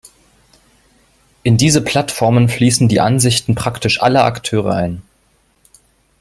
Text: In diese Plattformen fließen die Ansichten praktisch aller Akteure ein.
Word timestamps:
In 1.43 1.57
diese 1.57 1.79
Plattformen 1.83 2.49
fließen 2.49 2.87
die 2.87 2.99
Ansichten 3.01 3.53
praktisch 3.53 4.01
aller 4.01 4.25
Akteure 4.25 4.73
ein. 4.73 5.03